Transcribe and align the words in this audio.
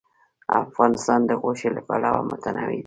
افغانستان 0.63 1.19
د 1.29 1.31
غوښې 1.41 1.69
له 1.75 1.81
پلوه 1.87 2.21
متنوع 2.29 2.67
دی. 2.77 2.79